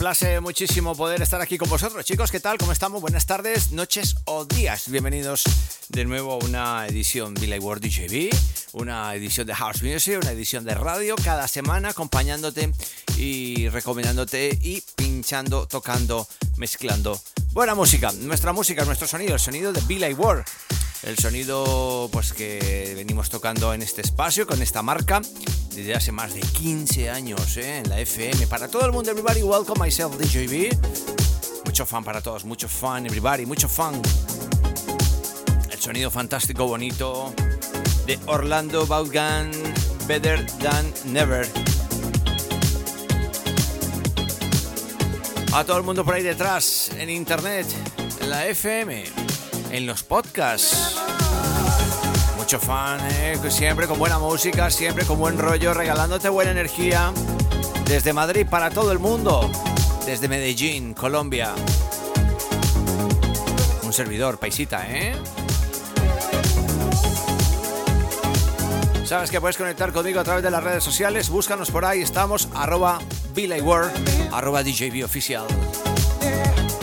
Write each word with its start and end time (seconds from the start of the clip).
complace 0.00 0.40
muchísimo 0.40 0.96
poder 0.96 1.20
estar 1.20 1.42
aquí 1.42 1.58
con 1.58 1.68
vosotros. 1.68 2.06
Chicos, 2.06 2.30
¿qué 2.30 2.40
tal? 2.40 2.56
¿Cómo 2.56 2.72
estamos? 2.72 3.02
Buenas 3.02 3.26
tardes, 3.26 3.70
noches 3.72 4.16
o 4.24 4.46
días. 4.46 4.90
Bienvenidos 4.90 5.44
de 5.90 6.06
nuevo 6.06 6.32
a 6.32 6.36
una 6.42 6.86
edición 6.86 7.34
Live 7.34 7.58
World 7.58 7.84
DJB, 7.84 8.34
una 8.72 9.14
edición 9.14 9.46
de 9.46 9.54
House 9.54 9.82
Music, 9.82 10.18
una 10.22 10.32
edición 10.32 10.64
de 10.64 10.74
radio 10.74 11.16
cada 11.22 11.46
semana 11.48 11.90
acompañándote 11.90 12.72
y 13.18 13.68
recomendándote 13.68 14.58
y 14.62 14.82
pinchando, 14.96 15.66
tocando, 15.66 16.26
mezclando 16.56 17.20
buena 17.52 17.74
música. 17.74 18.10
Nuestra 18.12 18.54
música, 18.54 18.86
nuestro 18.86 19.06
sonido, 19.06 19.34
el 19.34 19.40
sonido 19.40 19.70
de 19.70 19.82
Live 19.82 20.14
World. 20.14 20.46
El 21.02 21.16
sonido 21.18 22.10
pues 22.12 22.34
que 22.34 22.92
venimos 22.94 23.30
tocando 23.30 23.72
en 23.72 23.80
este 23.80 24.02
espacio 24.02 24.46
con 24.46 24.60
esta 24.60 24.82
marca 24.82 25.22
desde 25.74 25.94
hace 25.94 26.12
más 26.12 26.34
de 26.34 26.40
15 26.40 27.08
años 27.08 27.56
¿eh? 27.56 27.78
en 27.78 27.88
la 27.88 27.98
FM. 28.00 28.46
Para 28.48 28.68
todo 28.68 28.84
el 28.84 28.92
mundo, 28.92 29.10
everybody, 29.10 29.42
welcome 29.42 29.82
myself, 29.82 30.16
DJB. 30.18 30.76
Mucho 31.64 31.86
fan 31.86 32.04
para 32.04 32.20
todos, 32.20 32.44
mucho 32.44 32.68
fan, 32.68 33.06
everybody, 33.06 33.46
mucho 33.46 33.66
fan. 33.66 34.00
El 35.70 35.80
sonido 35.80 36.10
fantástico, 36.10 36.66
bonito 36.66 37.34
de 38.06 38.18
Orlando 38.26 38.86
Vaughan, 38.86 39.50
Better 40.06 40.44
Than 40.58 40.92
Never. 41.06 41.48
A 45.54 45.64
todo 45.64 45.78
el 45.78 45.82
mundo 45.82 46.04
por 46.04 46.14
ahí 46.14 46.22
detrás, 46.22 46.90
en 46.96 47.08
internet, 47.08 47.66
en 48.20 48.30
la 48.30 48.46
FM, 48.46 49.04
en 49.70 49.86
los 49.86 50.02
podcasts. 50.02 50.96
Mucho 52.36 52.58
fan, 52.58 53.00
¿eh? 53.12 53.38
siempre 53.48 53.86
con 53.86 53.98
buena 53.98 54.18
música, 54.18 54.70
siempre 54.70 55.04
con 55.04 55.18
buen 55.18 55.38
rollo, 55.38 55.74
regalándote 55.74 56.28
buena 56.28 56.50
energía. 56.50 57.12
Desde 57.86 58.12
Madrid 58.12 58.46
para 58.48 58.70
todo 58.70 58.92
el 58.92 58.98
mundo. 58.98 59.50
Desde 60.06 60.28
Medellín, 60.28 60.94
Colombia. 60.94 61.54
Un 63.82 63.92
servidor, 63.92 64.38
paisita, 64.38 64.84
¿eh? 64.88 65.14
Sabes 69.04 69.30
que 69.30 69.40
puedes 69.40 69.56
conectar 69.56 69.92
conmigo 69.92 70.20
a 70.20 70.24
través 70.24 70.42
de 70.44 70.50
las 70.50 70.62
redes 70.62 70.84
sociales. 70.84 71.28
Búscanos 71.30 71.70
por 71.70 71.84
ahí, 71.84 72.00
estamos 72.00 72.48
arroba 72.54 73.00
World. 73.62 73.90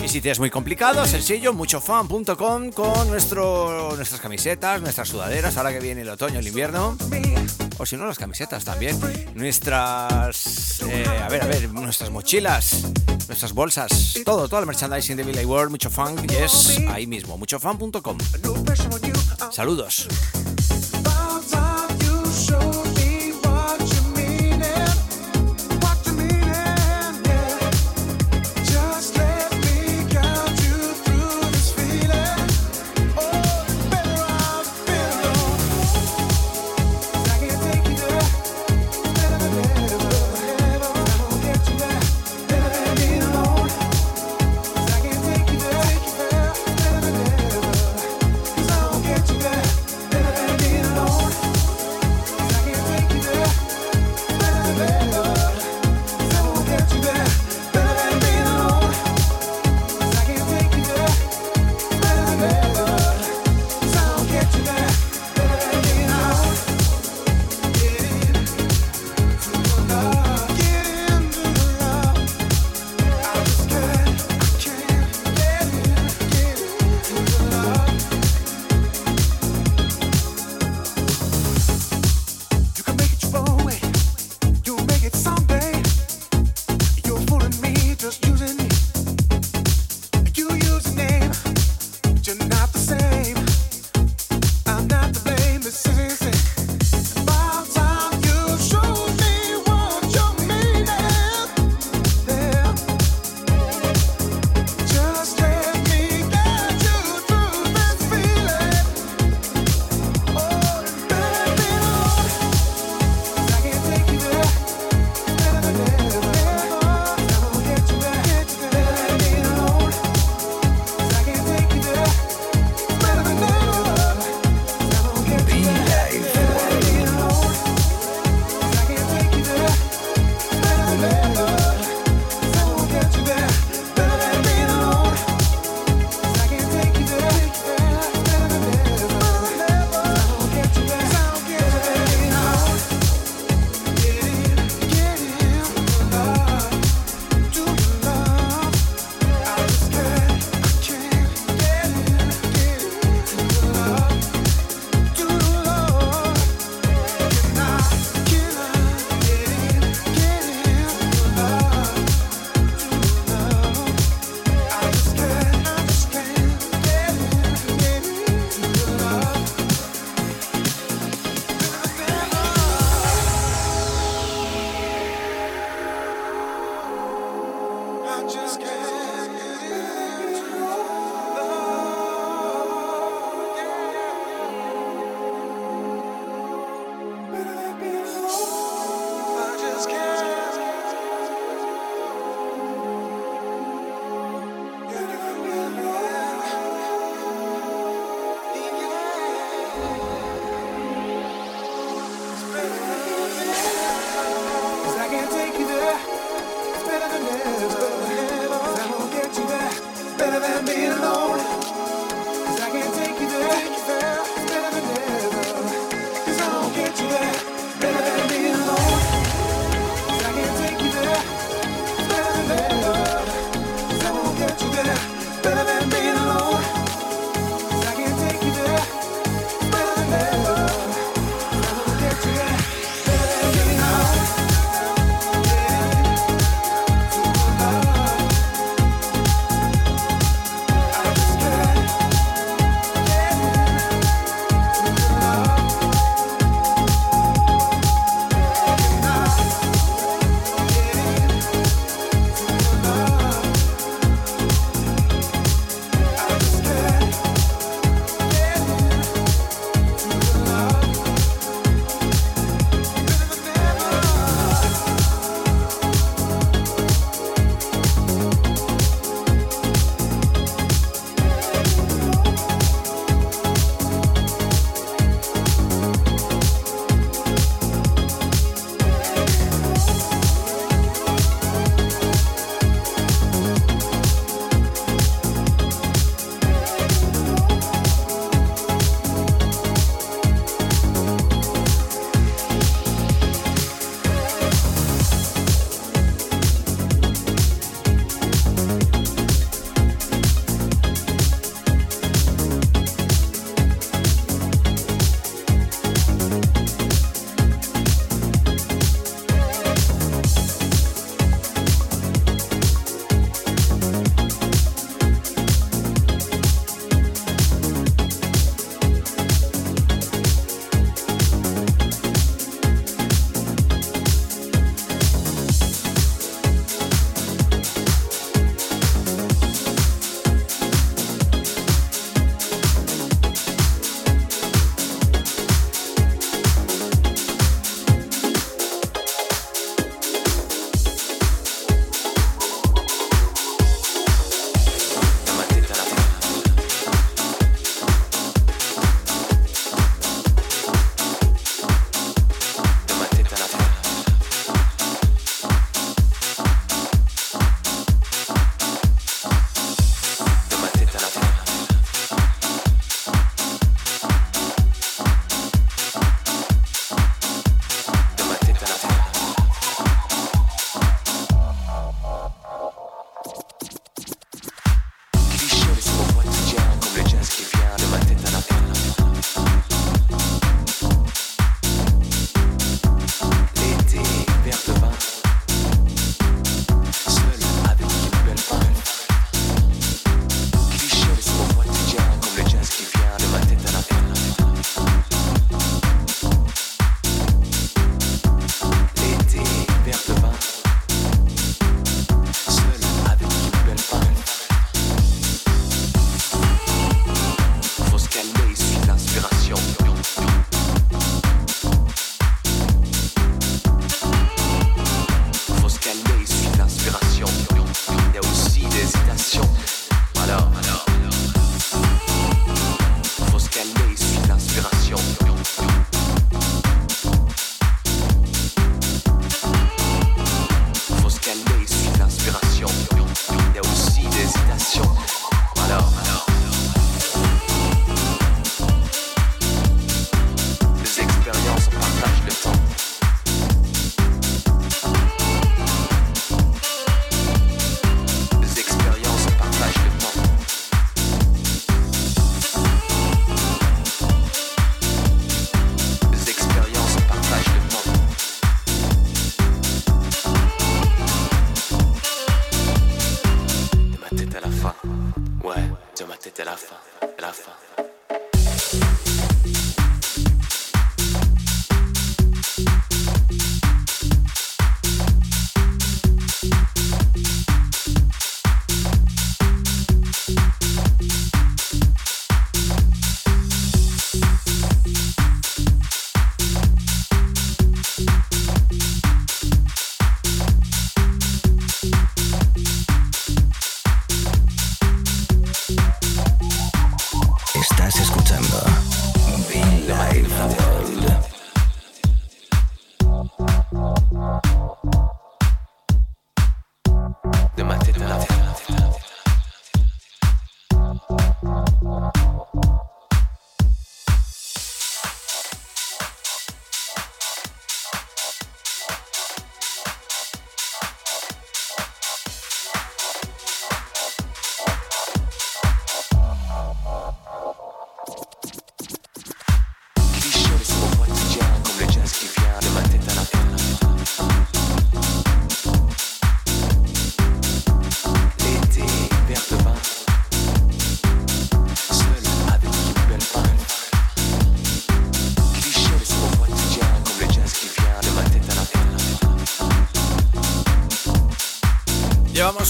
Y 0.07 0.09
si 0.09 0.29
es 0.29 0.39
muy 0.39 0.49
complicado, 0.49 1.05
sencillo, 1.05 1.51
muchofan.com 1.51 2.71
con 2.71 3.09
nuestro, 3.09 3.93
nuestras 3.93 4.21
camisetas, 4.21 4.81
nuestras 4.81 5.09
sudaderas, 5.09 5.57
ahora 5.57 5.73
que 5.73 5.81
viene 5.81 5.99
el 5.99 6.07
otoño, 6.09 6.39
el 6.39 6.47
invierno. 6.47 6.97
O 7.77 7.85
si 7.85 7.97
no, 7.97 8.05
las 8.05 8.17
camisetas 8.17 8.63
también. 8.63 8.97
Nuestras, 9.35 10.79
eh, 10.87 11.03
a 11.21 11.27
ver, 11.27 11.43
a 11.43 11.47
ver, 11.47 11.69
nuestras 11.73 12.09
mochilas, 12.09 12.85
nuestras 13.27 13.51
bolsas, 13.51 14.13
todo, 14.23 14.47
todo 14.47 14.61
el 14.61 14.65
merchandising 14.65 15.17
de 15.17 15.23
Billy 15.23 15.43
World, 15.43 15.71
mucho 15.71 15.89
fan, 15.89 16.15
es 16.29 16.79
ahí 16.87 17.05
mismo, 17.05 17.37
muchofan.com. 17.37 18.17
Saludos. 19.51 20.07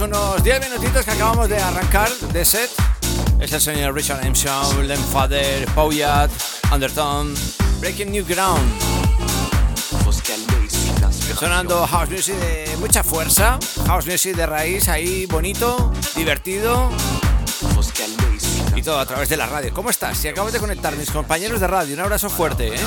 Unos 0.02 0.44
10 0.44 0.70
minutitos 0.70 1.06
que 1.06 1.12
acabamos 1.12 1.48
de 1.50 1.58
arrancar 1.58 2.10
de 2.12 2.46
set. 2.46 2.70
Es 3.40 3.54
el 3.54 3.62
señor 3.62 3.96
Richard 3.96 4.26
M. 4.26 4.36
Shaw, 4.36 4.82
Len 4.84 5.00
Father, 5.12 5.66
Pouyat, 5.74 6.30
Undertone, 6.72 7.34
Breaking 7.80 8.12
New 8.12 8.26
Ground. 8.26 8.70
Sonando 11.40 11.88
house 11.88 12.10
music 12.10 12.36
de 12.36 12.76
mucha 12.78 13.04
fuerza, 13.04 13.58
house 13.86 14.06
music 14.06 14.36
de 14.36 14.46
raíz 14.46 14.90
ahí 14.90 15.26
bonito, 15.26 15.92
divertido 16.16 16.90
y 18.76 18.82
todo 18.82 19.00
a 19.00 19.06
través 19.06 19.30
de 19.30 19.38
la 19.38 19.46
radio. 19.46 19.74
¿Cómo 19.74 19.90
estás? 19.90 20.18
Si 20.18 20.28
acabas 20.28 20.54
de 20.54 20.60
conectar, 20.60 20.96
mis 20.96 21.12
compañeros 21.12 21.60
de 21.60 21.68
radio, 21.68 21.94
un 21.94 22.02
abrazo 22.02 22.30
fuerte, 22.30 22.76
¿eh? 22.76 22.80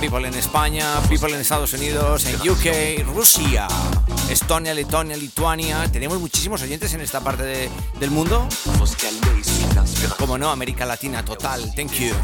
people 0.00 0.26
en 0.26 0.34
España, 0.34 0.84
people 1.10 1.34
en 1.34 1.40
Estados 1.40 1.74
Unidos, 1.74 2.24
en 2.24 2.36
UK, 2.48 3.06
Rusia. 3.14 3.68
Estonia, 4.30 4.72
Letonia, 4.72 5.16
Lituania. 5.16 5.90
Tenemos 5.90 6.20
muchísimos 6.20 6.62
oyentes 6.62 6.94
en 6.94 7.00
esta 7.00 7.20
parte 7.20 7.68
del 7.98 8.10
mundo. 8.10 8.48
Como 10.18 10.38
no, 10.38 10.50
América 10.50 10.86
Latina 10.86 11.24
total. 11.24 11.74
Thank 11.74 11.92
you. 11.94 12.14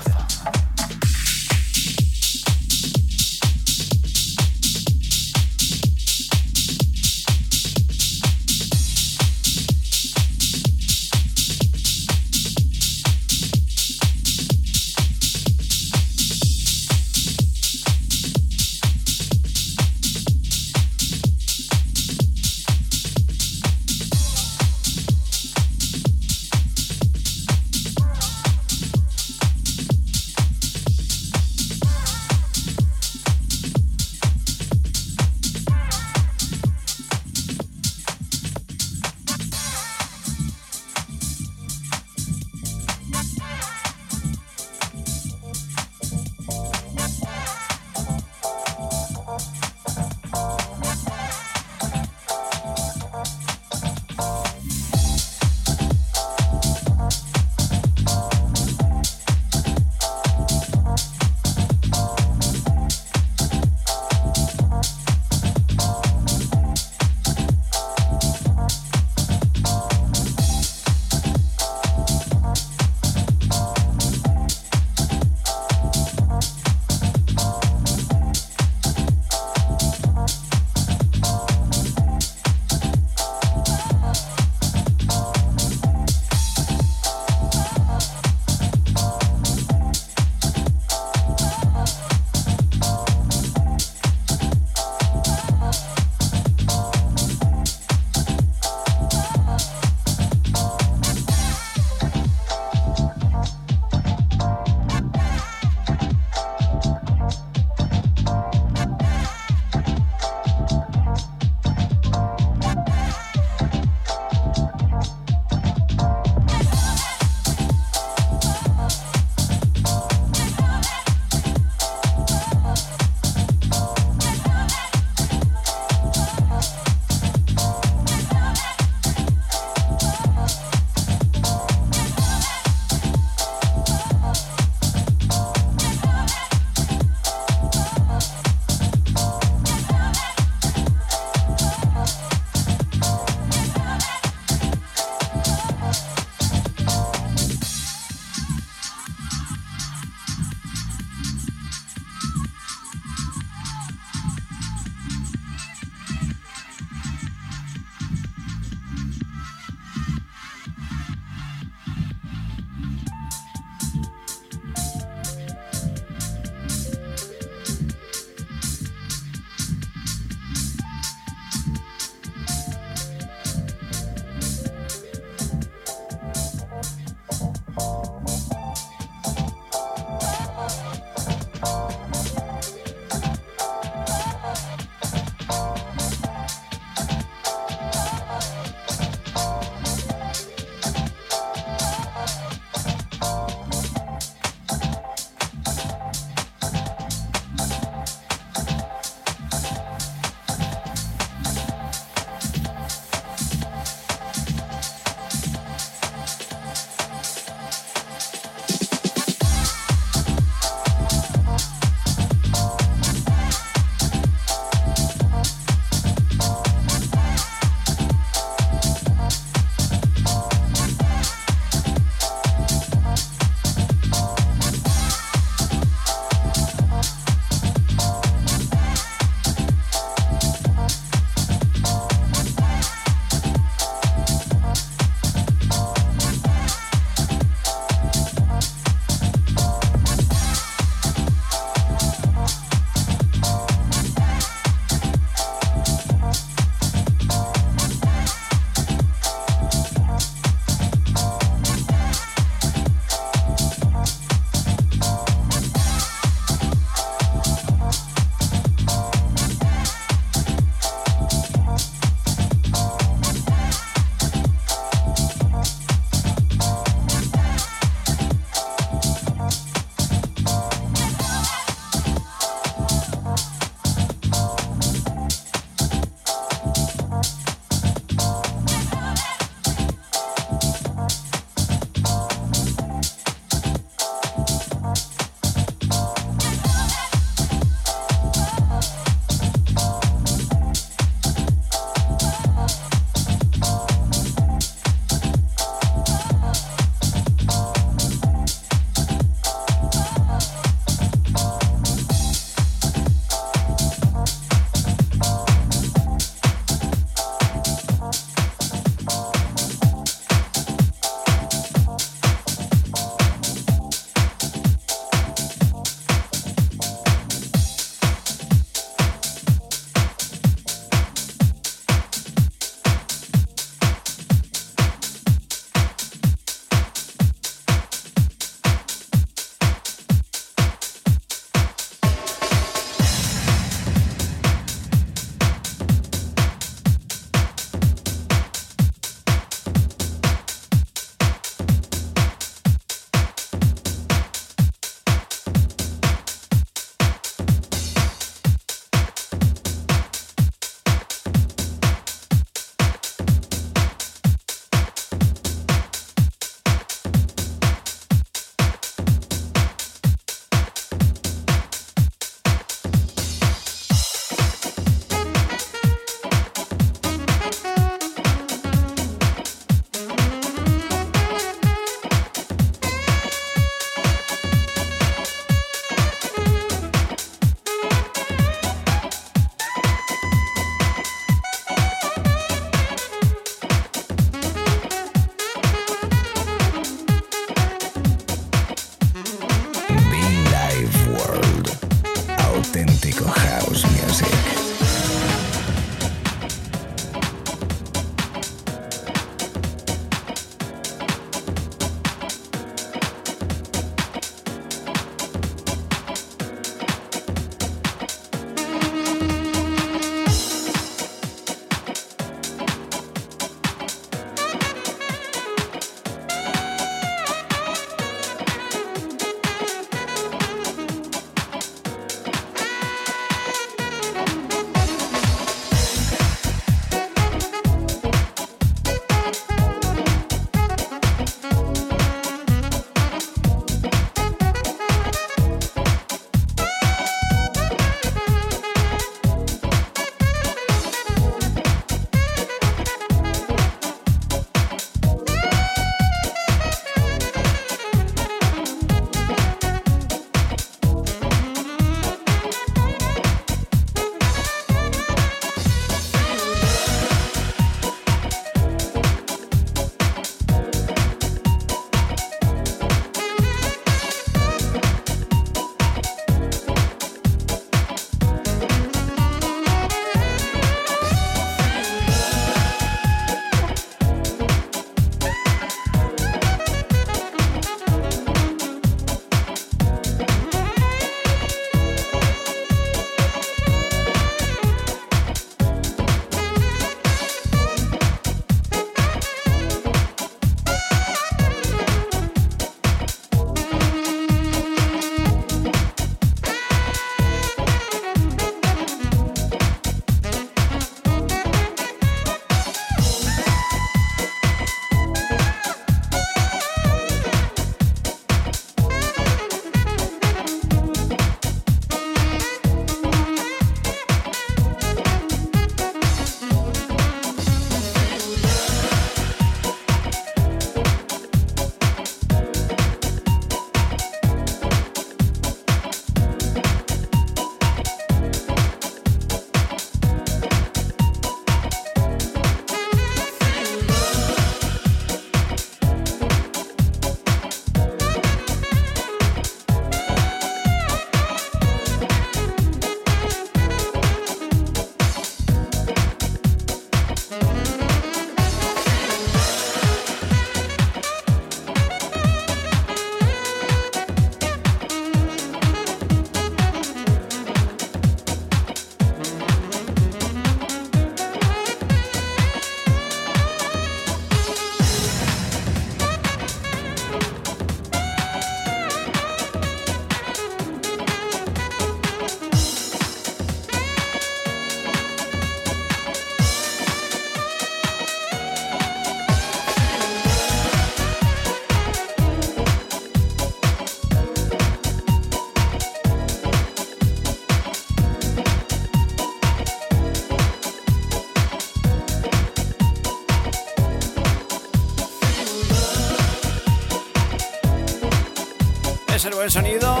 Ese 599.18 599.30
buen 599.30 599.50
sonido, 599.50 600.00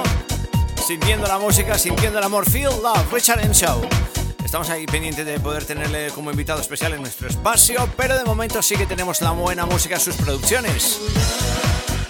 sintiendo 0.86 1.26
la 1.26 1.40
música, 1.40 1.76
sintiendo 1.76 2.20
el 2.20 2.24
amor. 2.24 2.48
Feel 2.48 2.70
Love, 2.80 3.12
Richard 3.12 3.40
M. 3.40 3.52
Show. 3.52 3.82
Estamos 4.44 4.70
ahí 4.70 4.86
pendientes 4.86 5.26
de 5.26 5.40
poder 5.40 5.64
tenerle 5.64 6.10
como 6.10 6.30
invitado 6.30 6.60
especial 6.60 6.92
en 6.92 7.00
nuestro 7.00 7.26
espacio, 7.26 7.88
pero 7.96 8.16
de 8.16 8.24
momento 8.24 8.62
sí 8.62 8.76
que 8.76 8.86
tenemos 8.86 9.20
la 9.20 9.32
buena 9.32 9.66
música, 9.66 9.98
sus 9.98 10.14
producciones. 10.14 11.00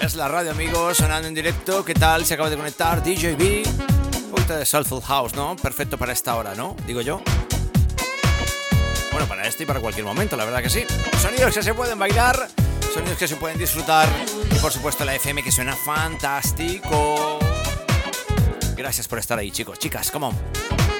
Es 0.02 0.16
la 0.16 0.28
radio, 0.28 0.50
amigos, 0.50 0.98
sonando 0.98 1.26
en 1.26 1.32
directo. 1.32 1.82
¿Qué 1.82 1.94
tal? 1.94 2.26
Se 2.26 2.34
acaba 2.34 2.50
de 2.50 2.58
conectar. 2.58 3.02
Un 3.02 4.30
poquito 4.30 4.54
de 4.58 4.66
Soulful 4.66 5.00
House, 5.00 5.32
¿no? 5.32 5.56
Perfecto 5.56 5.96
para 5.96 6.12
esta 6.12 6.36
hora, 6.36 6.54
¿no? 6.54 6.76
Digo 6.86 7.00
yo. 7.00 7.22
Bueno, 9.12 9.26
para 9.26 9.48
este 9.48 9.62
y 9.62 9.66
para 9.66 9.80
cualquier 9.80 10.04
momento, 10.04 10.36
la 10.36 10.44
verdad 10.44 10.62
que 10.62 10.68
sí. 10.68 10.84
Sonidos 11.22 11.54
que 11.54 11.62
se 11.62 11.72
pueden 11.72 11.98
bailar, 11.98 12.48
sonidos 12.98 13.18
que 13.18 13.28
se 13.28 13.36
pueden 13.36 13.58
disfrutar. 13.58 14.08
Y 14.50 14.58
por 14.58 14.72
supuesto 14.72 15.04
la 15.04 15.14
FM 15.14 15.42
que 15.42 15.52
suena 15.52 15.76
fantástico. 15.76 17.38
Gracias 18.76 19.06
por 19.08 19.18
estar 19.18 19.38
ahí, 19.38 19.50
chicos. 19.50 19.78
Chicas, 19.78 20.10
come 20.10 20.26
on. 20.26 20.97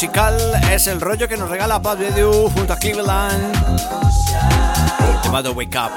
Musical 0.00 0.38
es 0.70 0.86
el 0.86 1.00
rollo 1.00 1.26
que 1.26 1.36
nos 1.36 1.50
regala 1.50 1.80
Bad 1.80 2.00
Edu 2.00 2.48
junto 2.50 2.72
a 2.72 2.76
Cleveland, 2.76 3.52
llamado 5.24 5.50
Wake 5.54 5.76
Up. 5.76 5.90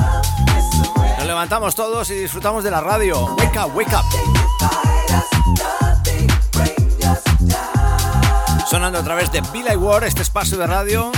Nos 1.19 1.27
levantamos 1.27 1.75
todos 1.75 2.09
y 2.09 2.15
disfrutamos 2.15 2.63
de 2.63 2.71
la 2.71 2.81
radio. 2.81 3.35
Wake 3.35 3.59
up, 3.59 3.75
wake 3.75 3.93
up. 3.93 4.03
Sonando 8.67 8.97
a 8.97 9.03
través 9.03 9.31
de 9.31 9.41
Billy 9.53 9.75
Ward, 9.75 10.05
este 10.05 10.23
espacio 10.23 10.57
de 10.57 10.65
radio. 10.65 11.11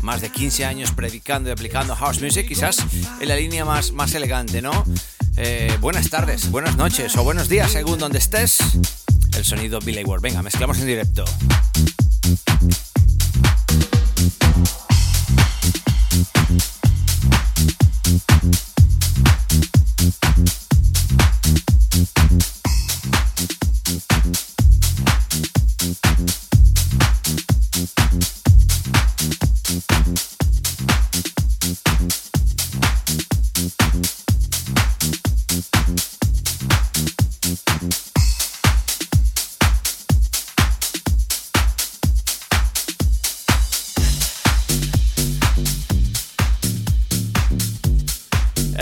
Más 0.00 0.20
de 0.20 0.30
15 0.30 0.64
años 0.64 0.90
predicando 0.90 1.48
y 1.48 1.52
aplicando 1.52 1.94
house 1.94 2.20
music, 2.20 2.48
quizás 2.48 2.78
en 3.20 3.28
la 3.28 3.36
línea 3.36 3.64
más, 3.64 3.92
más 3.92 4.12
elegante, 4.16 4.60
¿no? 4.62 4.84
Eh, 5.36 5.78
buenas 5.80 6.10
tardes, 6.10 6.50
buenas 6.50 6.74
noches 6.74 7.16
o 7.16 7.22
buenos 7.22 7.48
días 7.48 7.70
según 7.70 8.00
donde 8.00 8.18
estés 8.18 8.58
el 9.36 9.44
sonido 9.44 9.78
Billy 9.78 10.02
Ward. 10.02 10.20
Venga, 10.20 10.42
mezclamos 10.42 10.80
en 10.80 10.86
directo. 10.86 11.24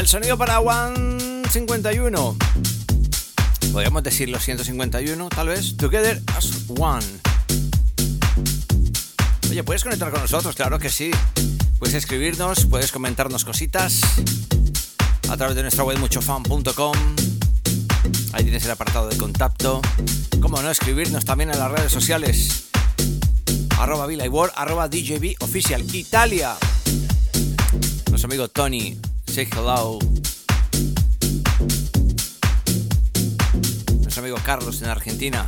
Sonido 0.07 0.39
para 0.39 0.61
One 0.61 1.43
51. 1.51 2.37
Podríamos 3.73 4.03
decir 4.03 4.29
los 4.29 4.45
151, 4.45 5.29
tal 5.31 5.49
vez. 5.49 5.77
Together 5.77 6.23
as 6.37 6.65
One. 6.69 7.05
Oye, 9.51 9.65
¿puedes 9.65 9.83
conectar 9.83 10.11
con 10.11 10.21
nosotros? 10.21 10.55
Claro 10.55 10.79
que 10.79 10.91
sí. 10.91 11.11
Puedes 11.79 11.95
escribirnos, 11.95 12.67
puedes 12.67 12.93
comentarnos 12.93 13.45
cositas 13.45 14.01
a 15.29 15.37
través 15.37 15.57
de 15.57 15.63
nuestra 15.63 15.83
web 15.83 15.99
muchofan.com. 15.99 16.95
Ahí 18.33 18.45
tienes 18.45 18.65
el 18.65 18.71
apartado 18.71 19.09
de 19.09 19.17
contacto. 19.17 19.81
Cómo 20.41 20.63
no, 20.63 20.71
escribirnos 20.71 21.25
también 21.25 21.51
en 21.51 21.59
las 21.59 21.71
redes 21.71 21.91
sociales. 21.91 22.69
Arroba 23.79 24.07
World, 24.07 24.53
arroba 24.57 24.89
DJB 24.89 25.43
Oficial. 25.43 25.83
Italia. 25.95 26.57
Nuestro 28.09 28.29
amigo 28.29 28.49
Tony 28.49 28.97
say 29.37 29.47
hello. 29.55 29.99
Nuestro 34.01 34.23
amigo 34.23 34.39
Carlos 34.43 34.81
en 34.81 34.89
Argentina. 34.89 35.45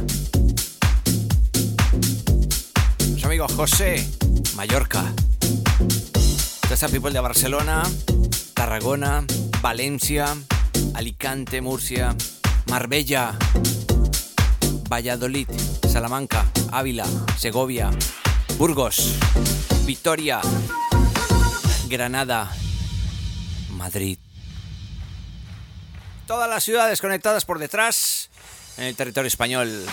Nuestro 2.98 3.28
amigo 3.28 3.48
José, 3.48 4.06
Mallorca. 4.56 5.10
Toda 6.68 6.88
people 6.88 7.10
de 7.12 7.20
Barcelona, 7.20 7.82
Tarragona, 8.52 9.24
Valencia, 9.62 10.36
Alicante, 10.92 11.62
Murcia, 11.62 12.14
Marbella, 12.66 13.38
Valladolid, 14.90 15.48
Salamanca, 15.90 16.44
Ávila, 16.72 17.06
Segovia, 17.38 17.88
Burgos, 18.58 19.14
Vitoria, 19.86 20.42
Granada, 21.88 22.50
Madrid. 23.78 24.18
Todas 26.26 26.50
las 26.50 26.62
ciudades 26.62 27.00
conectadas 27.00 27.46
por 27.46 27.58
detrás 27.58 28.28
en 28.76 28.84
el 28.84 28.96
territorio 28.96 29.28
español. 29.28 29.86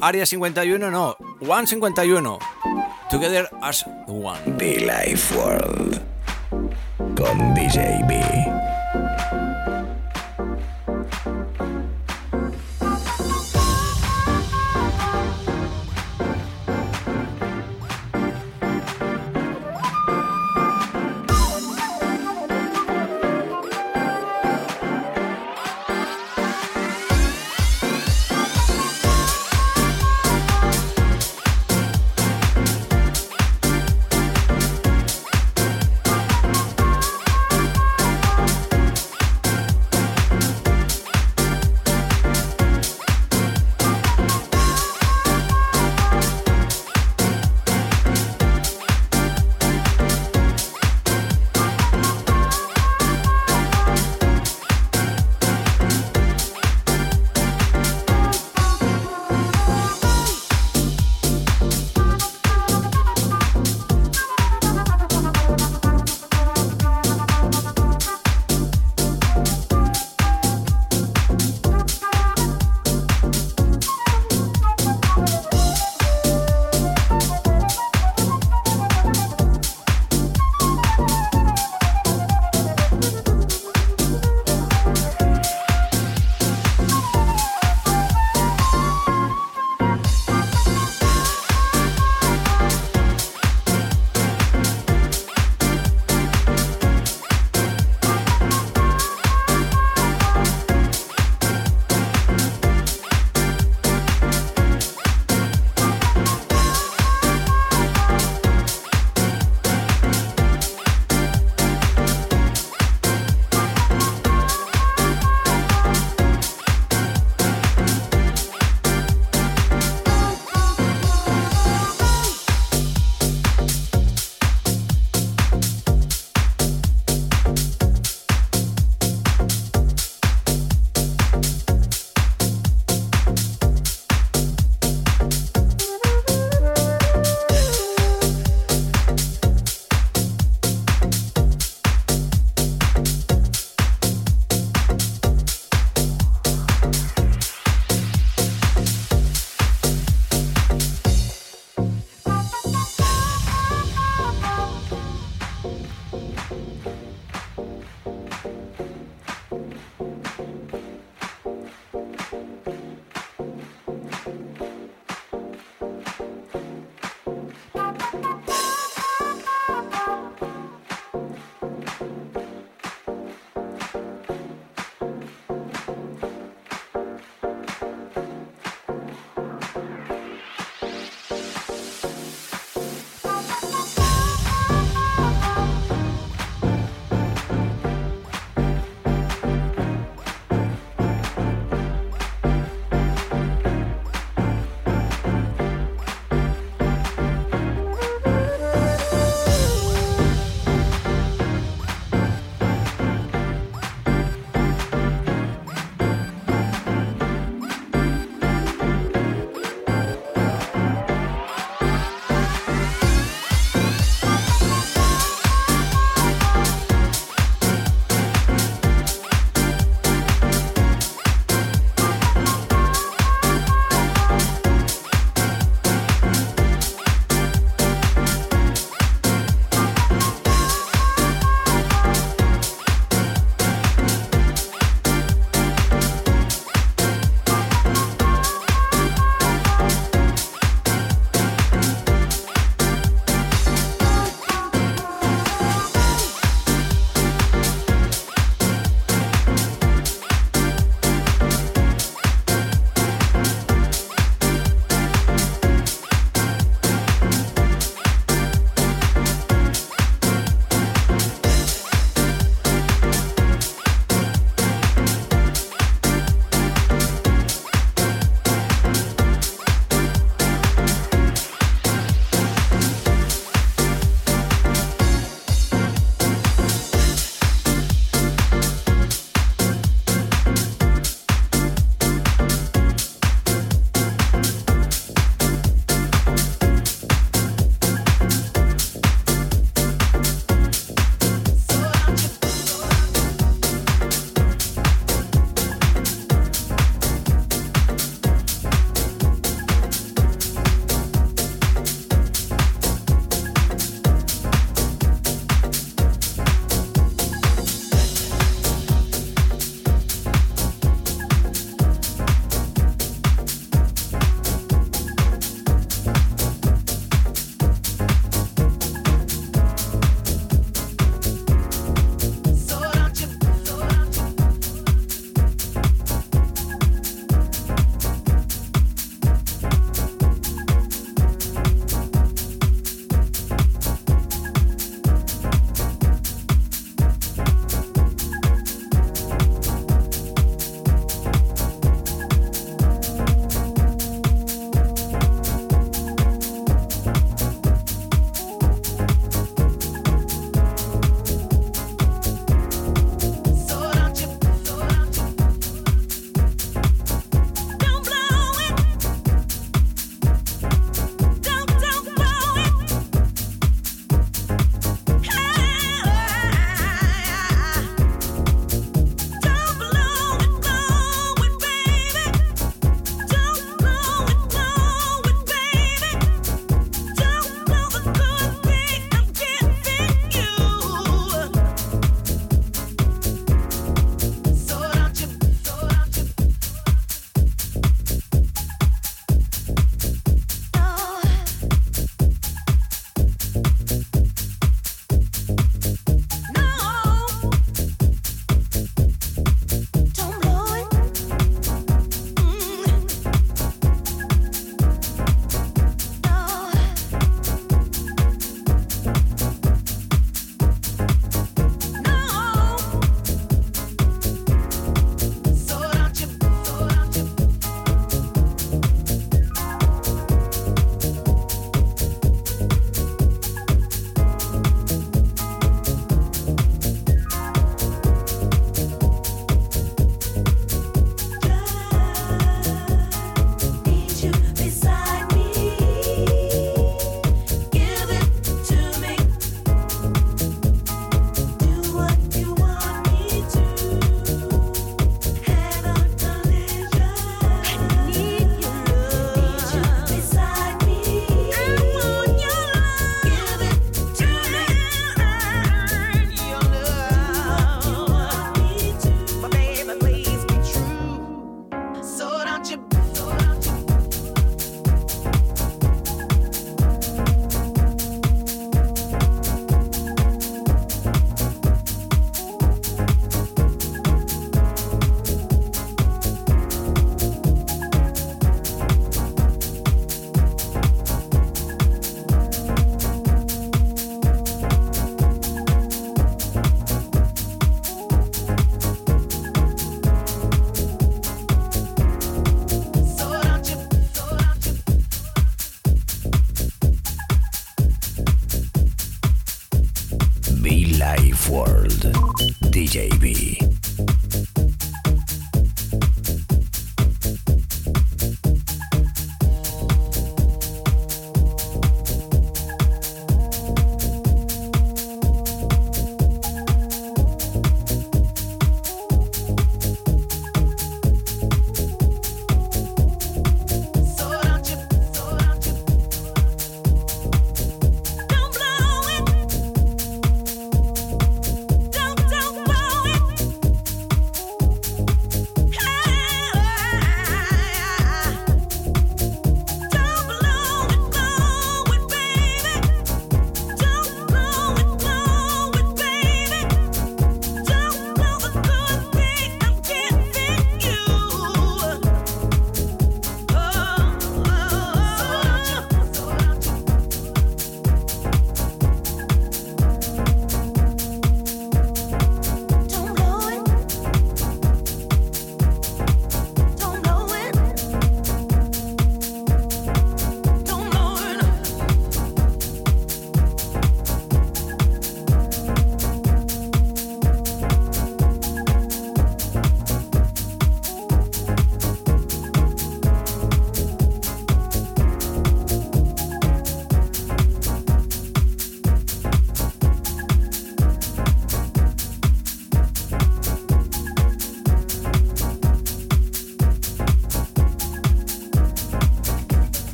Área 0.00 0.26
51, 0.26 0.90
no, 0.90 1.16
One 1.40 1.66
51. 1.66 2.38
Together 3.10 3.48
as 3.62 3.84
One. 4.06 4.56
The 4.58 4.80
Life 4.80 5.34
World 5.34 6.00
con 7.16 7.54
DJB. 7.54 8.73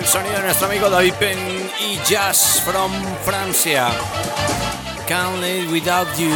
Sonido 0.00 0.36
de 0.36 0.42
nuestro 0.44 0.66
amigo 0.68 0.88
David 0.88 1.14
Penn 1.14 1.38
y 1.80 1.98
Jazz 2.08 2.62
from 2.64 2.90
Francia. 3.24 3.90
Can't 5.06 5.38
live 5.40 5.70
without 5.70 6.08
you. 6.18 6.30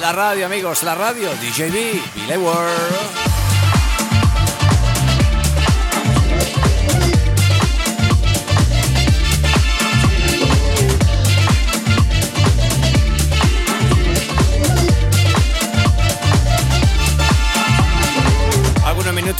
La 0.00 0.12
radio, 0.12 0.46
amigos, 0.46 0.82
la 0.82 0.94
radio. 0.94 1.30
DJB, 1.34 2.00
Billy 2.14 2.36
World. 2.38 3.29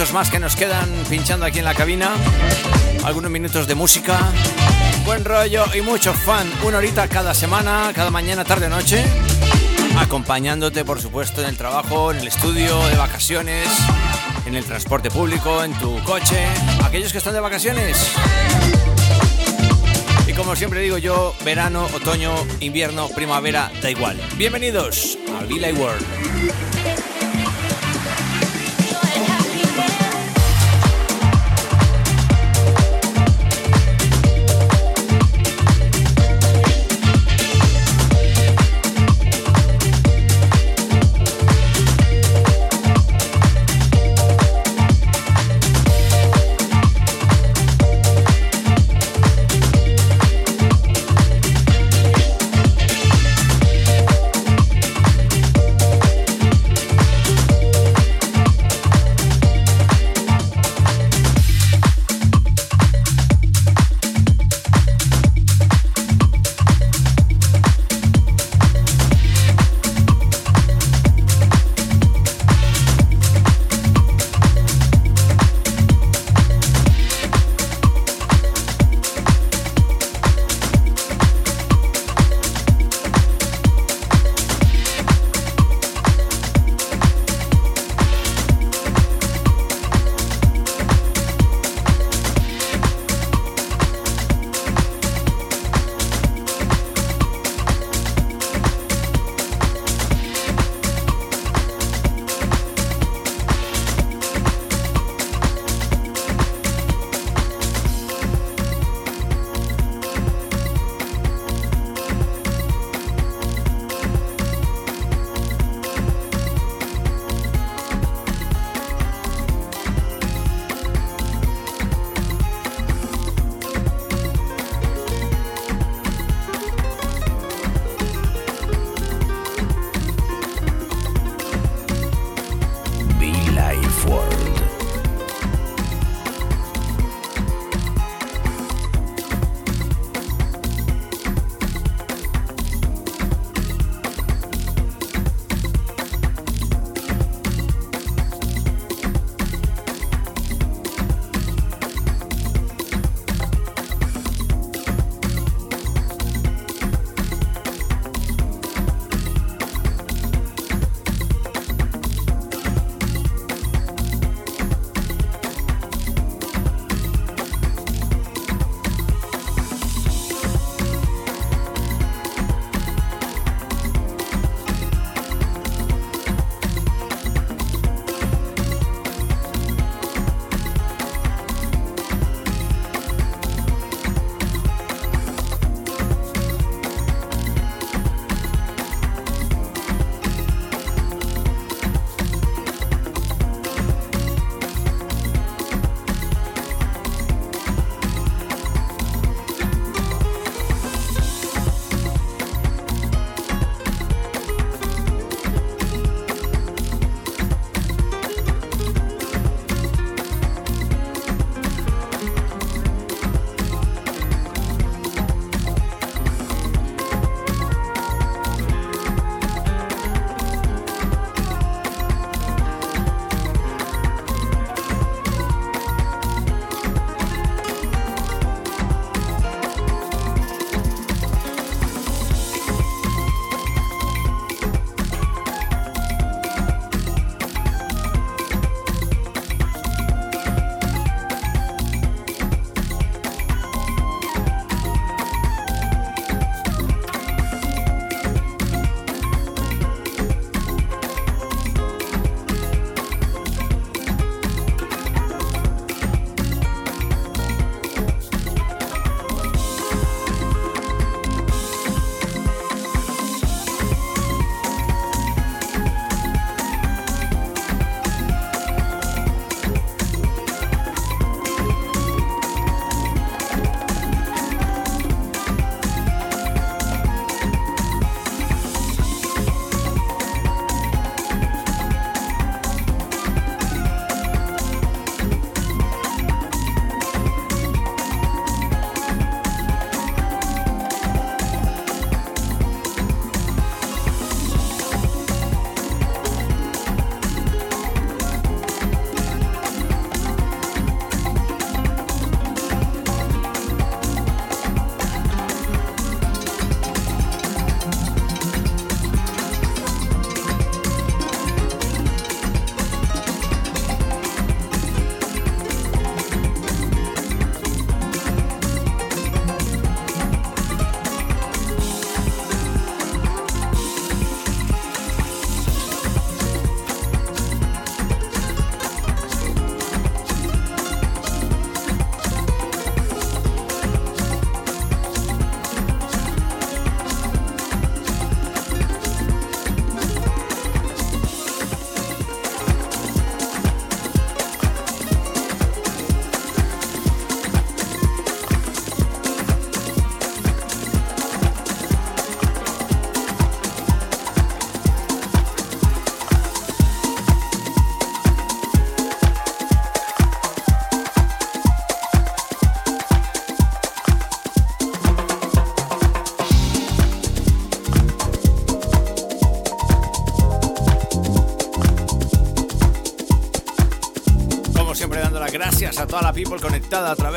Minutos 0.01 0.15
más 0.15 0.31
que 0.31 0.39
nos 0.39 0.57
quedan 0.57 0.89
pinchando 1.11 1.45
aquí 1.45 1.59
en 1.59 1.67
la 1.67 1.75
cabina. 1.75 2.11
Algunos 3.05 3.31
minutos 3.31 3.67
de 3.67 3.75
música, 3.75 4.19
buen 5.05 5.27
rollo 5.27 5.67
y 5.75 5.83
mucho 5.83 6.15
fan. 6.15 6.51
Una 6.65 6.79
horita 6.79 7.07
cada 7.07 7.35
semana, 7.35 7.93
cada 7.95 8.11
mañana, 8.11 8.43
tarde 8.43 8.65
o 8.65 8.71
noche. 8.71 9.05
Acompañándote, 9.99 10.87
por 10.87 11.03
supuesto, 11.03 11.43
en 11.43 11.49
el 11.49 11.59
trabajo, 11.59 12.13
en 12.13 12.21
el 12.21 12.29
estudio, 12.29 12.83
de 12.87 12.97
vacaciones, 12.97 13.69
en 14.47 14.55
el 14.55 14.65
transporte 14.65 15.11
público, 15.11 15.63
en 15.63 15.75
tu 15.75 16.03
coche. 16.05 16.47
Aquellos 16.83 17.13
que 17.13 17.19
están 17.19 17.35
de 17.35 17.41
vacaciones. 17.41 18.13
Y 20.27 20.33
como 20.33 20.57
siempre 20.57 20.81
digo 20.81 20.97
yo, 20.97 21.35
verano, 21.45 21.87
otoño, 21.95 22.33
invierno, 22.61 23.11
primavera, 23.11 23.71
da 23.83 23.91
igual. 23.91 24.19
Bienvenidos 24.39 25.19
a 25.39 25.45
Villa 25.45 25.69
World. 25.75 26.60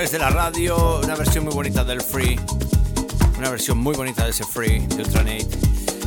Través 0.04 0.12
de 0.12 0.20
la 0.20 0.30
radio. 0.32 1.00
Una 1.02 1.16
versión 1.16 1.46
muy 1.46 1.54
bonita 1.54 1.84
del 1.86 2.02
Free. 2.02 2.38
Una 3.38 3.50
versión 3.50 3.78
muy 3.78 3.96
bonita 3.96 4.26
de 4.26 4.32
ese 4.32 4.44
Free 4.44 4.80
de 4.80 5.04
Ultranate. 5.04 5.48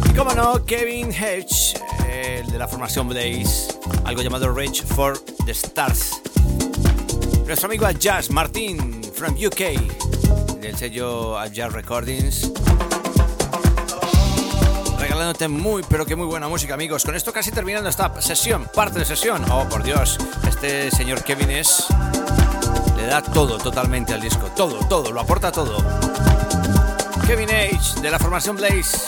Y 0.05 0.14
como 0.14 0.34
no, 0.34 0.62
Kevin 0.66 1.11
Hedge, 1.11 1.78
el 2.07 2.47
de 2.47 2.59
la 2.59 2.68
formación 2.68 3.09
Blaze. 3.09 3.68
Algo 4.05 4.20
llamado 4.20 4.53
Rage 4.53 4.82
for 4.82 5.18
the 5.47 5.53
Stars. 5.53 6.20
Nuestro 7.47 7.68
amigo 7.68 7.88
Jazz 7.92 8.28
Martín 8.30 9.03
from 9.14 9.34
UK. 9.34 10.61
Del 10.61 10.76
sello 10.76 11.42
Jazz 11.47 11.72
Recordings 11.72 12.53
regalándote 14.99 15.49
muy, 15.49 15.82
pero 15.88 16.05
que 16.05 16.16
muy 16.16 16.26
buena 16.26 16.49
música, 16.49 16.74
amigos. 16.74 17.05
Con 17.05 17.14
esto 17.14 17.32
casi 17.32 17.51
terminando 17.51 17.88
esta 17.88 18.20
sesión, 18.20 18.68
parte 18.74 18.99
de 18.99 19.05
sesión. 19.05 19.42
Oh, 19.51 19.66
por 19.68 19.82
Dios, 19.82 20.18
este 20.47 20.90
señor 20.90 21.22
Kevin 21.22 21.51
es. 21.51 21.86
Da 23.07 23.22
todo 23.22 23.57
totalmente 23.59 24.12
al 24.14 24.20
disco. 24.20 24.50
Todo, 24.57 24.80
todo, 24.88 25.12
lo 25.12 25.20
aporta 25.20 25.52
todo. 25.52 25.76
Kevin 27.24 27.48
H, 27.48 28.00
de 28.00 28.11
la 28.11 28.18
formación 28.18 28.57
Blaze. 28.57 28.98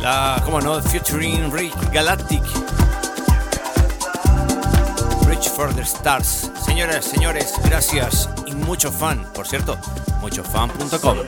La, 0.00 0.42
como 0.44 0.60
no, 0.60 0.82
featuring 0.82 1.50
Rick 1.50 1.74
Galactic. 1.90 2.42
Reach 5.26 5.48
for 5.48 5.74
the 5.74 5.82
Stars. 5.82 6.50
Señoras, 6.64 7.06
señores, 7.06 7.54
gracias 7.64 8.28
y 8.46 8.52
mucho 8.52 8.92
fan. 8.92 9.26
Por 9.32 9.48
cierto, 9.48 9.78
muchofan.com. 10.20 11.18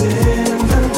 pretending 0.00 0.89